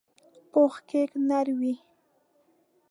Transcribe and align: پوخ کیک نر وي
پوخ 0.51 0.73
کیک 0.89 1.11
نر 1.27 1.47
وي 1.59 1.73